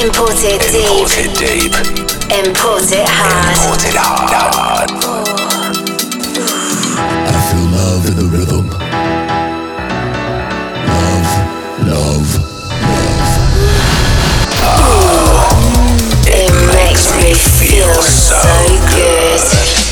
[0.00, 0.88] Imported deep.
[0.88, 1.74] Imported deep.
[2.32, 3.52] Import it hard.
[3.52, 4.90] Imported hard.
[7.28, 8.64] I feel love in the rhythm.
[10.88, 11.30] Love,
[11.84, 12.28] love,
[14.64, 14.88] love.
[16.26, 18.40] It makes me feel so
[18.96, 19.36] good.
[19.36, 19.89] You're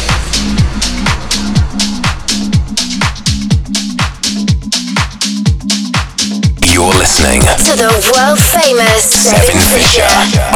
[7.19, 10.07] listening To the world famous Seven Fisher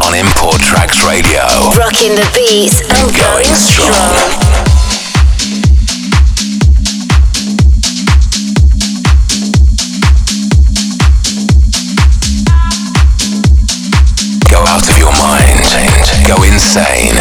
[0.05, 1.43] on Import Tracks Radio.
[1.77, 3.91] Rocking the beats and Going strong.
[3.91, 5.43] strong.
[14.49, 15.63] Go out of your mind.
[16.27, 17.15] Go insane.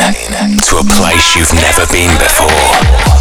[0.68, 3.11] To a place you've never been before.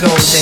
[0.00, 0.35] Talking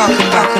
[0.00, 0.59] talk about.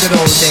[0.00, 0.47] good old days.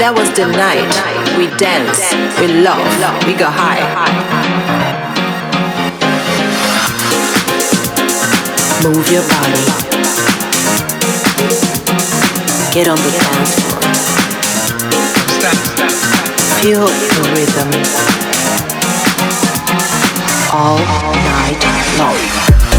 [0.00, 0.88] that was the night.
[1.36, 2.08] We danced,
[2.40, 2.88] we loved,
[3.28, 3.84] we got high.
[8.80, 9.60] Move your body.
[12.72, 13.84] Get on the dance floor.
[16.64, 17.68] Feel the rhythm
[20.56, 20.80] all
[21.28, 21.60] night
[22.00, 22.69] long.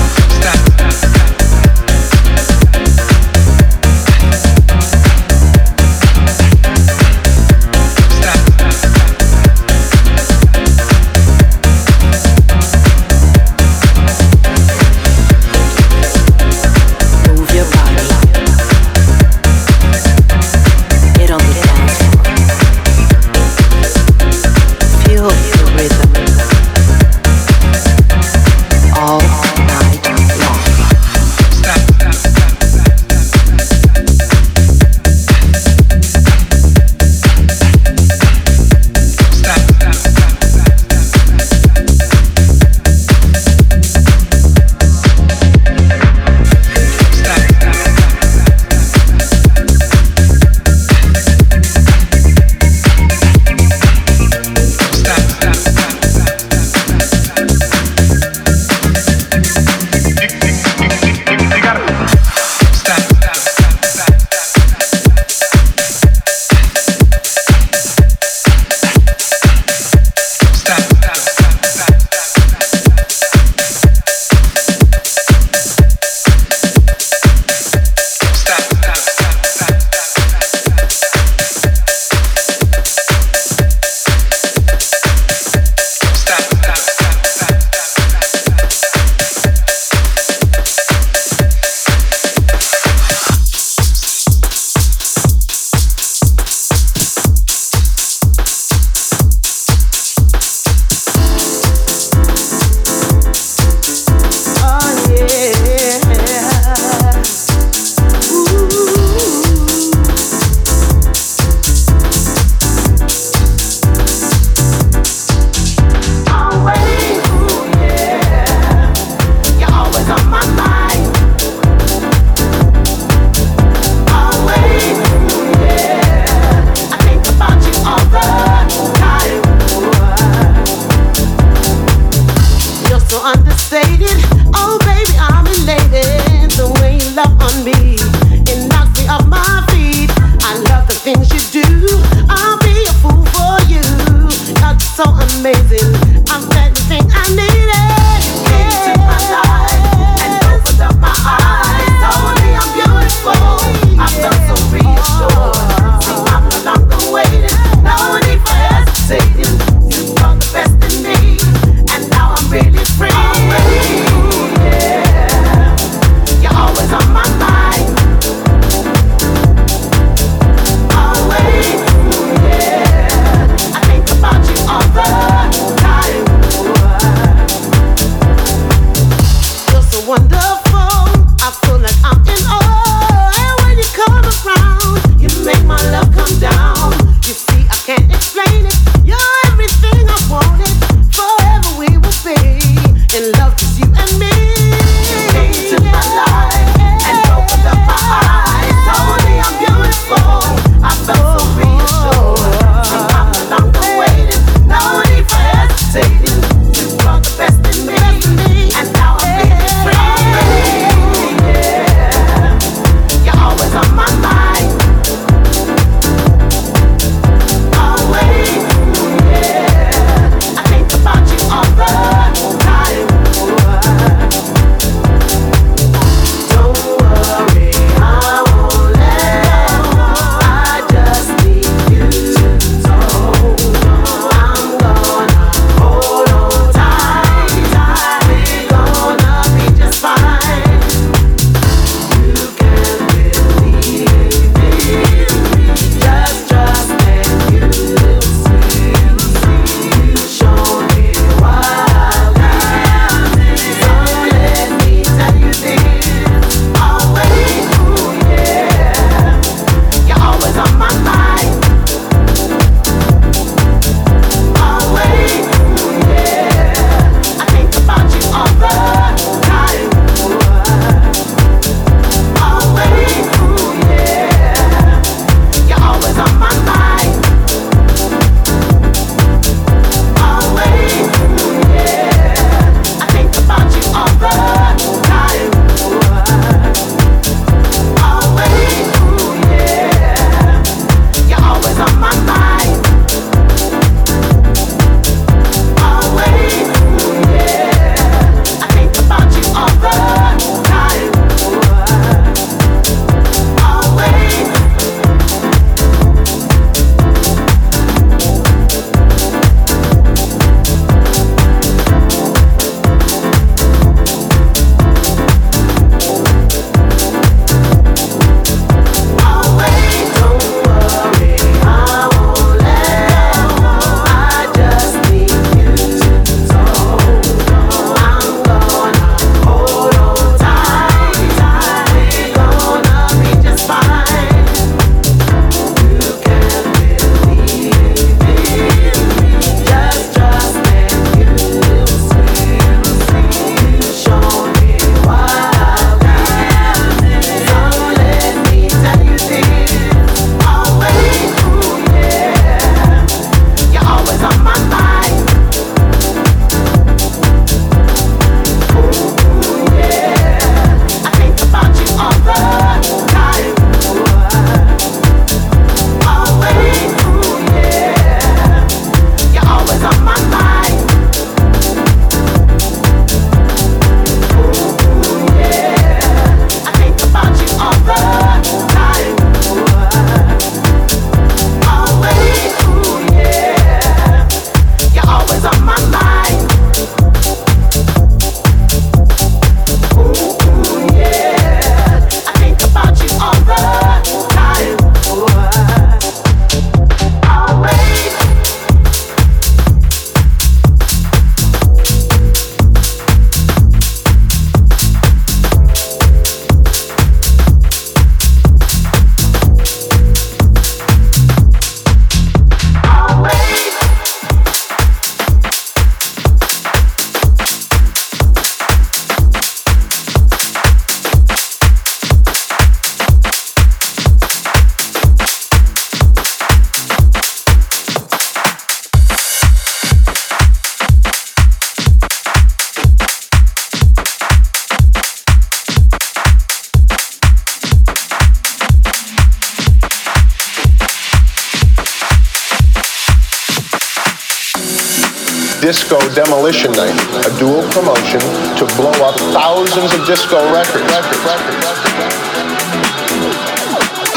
[445.72, 446.91] Disco Demolition Night,
[447.24, 448.19] a dual promotion
[448.59, 450.84] to blow up thousands of disco records.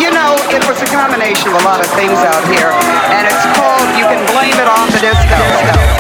[0.03, 2.75] You know, it was a combination of a lot of things out here,
[3.15, 5.94] and it's called You Can Blame It on the Disco.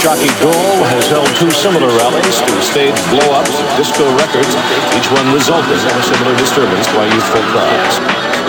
[0.00, 4.48] Jockey Dahl has held two similar rallies to stage blow-ups of disco records,
[4.96, 8.00] each one resulting in a similar disturbance by youthful crowds.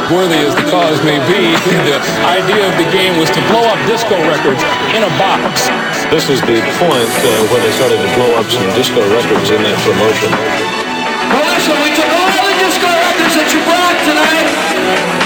[0.07, 1.51] Worthy as the cause may be,
[1.91, 4.63] the idea of the game was to blow up disco records
[4.95, 5.67] in a box.
[6.07, 9.59] This is the point uh, where they started to blow up some disco records in
[9.59, 10.31] that promotion.
[10.31, 15.20] Well, listen, we took all the disco records that you brought tonight.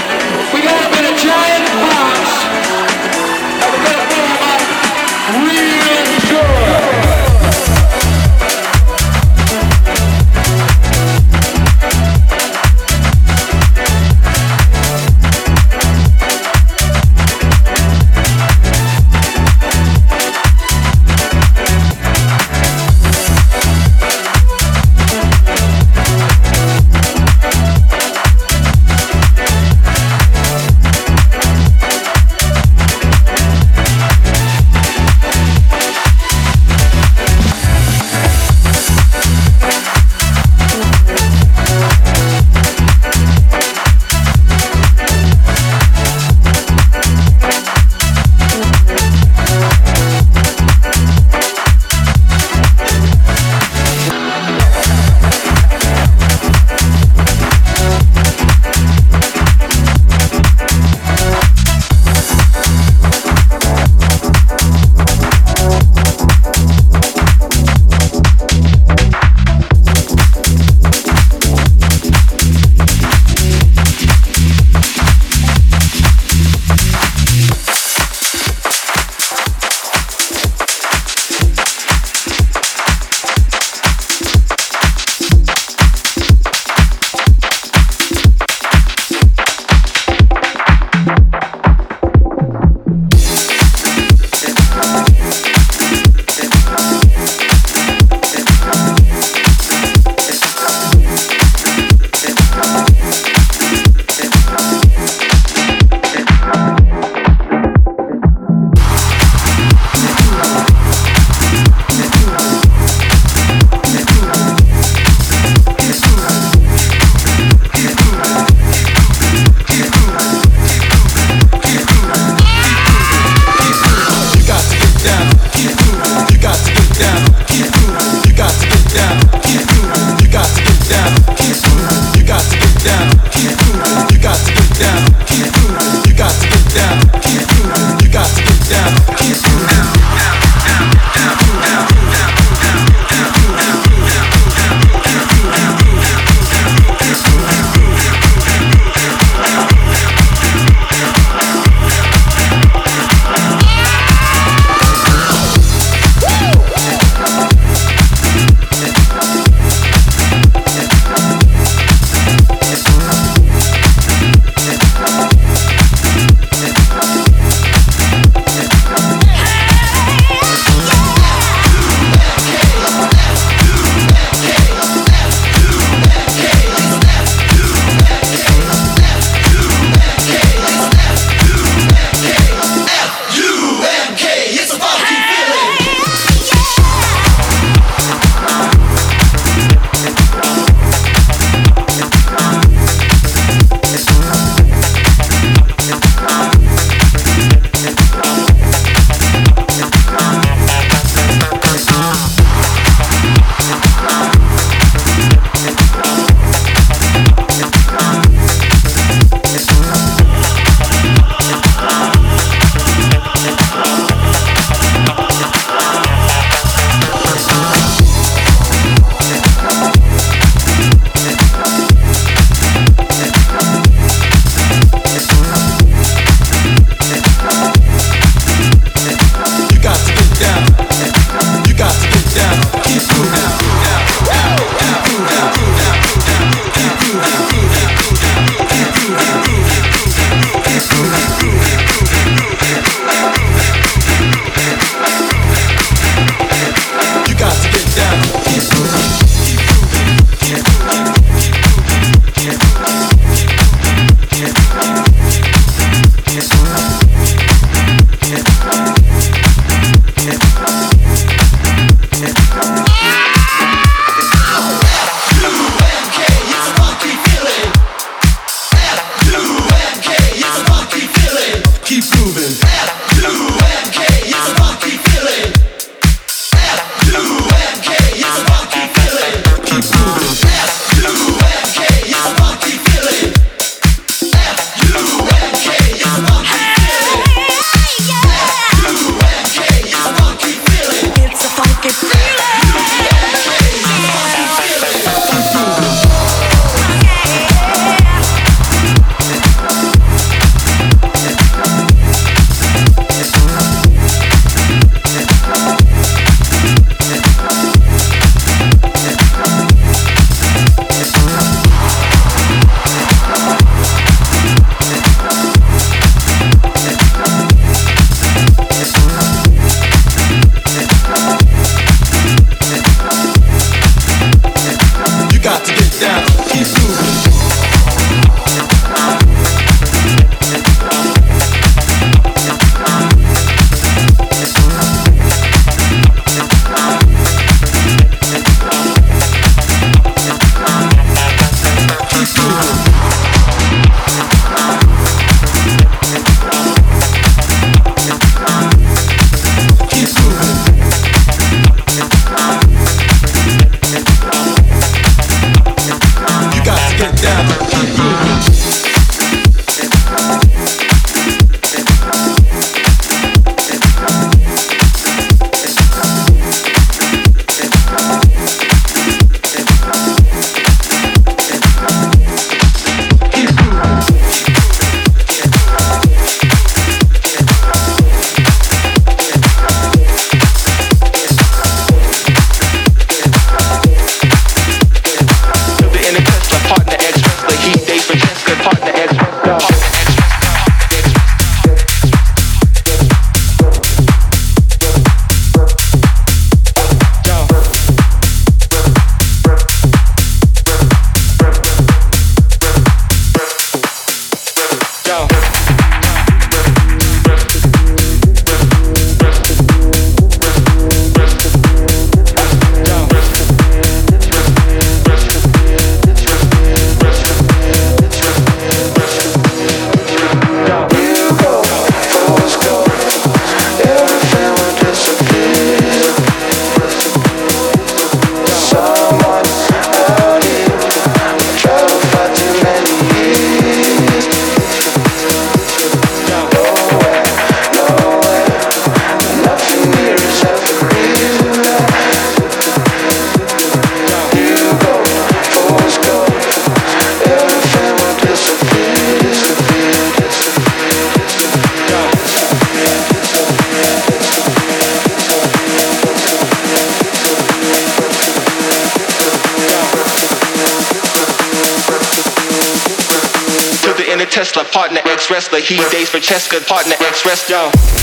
[465.26, 467.95] ex-wrestler, he dates for Cheska, partner ex-wrestler.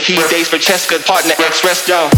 [0.00, 2.08] He dates for Cheska, partner, express, yo.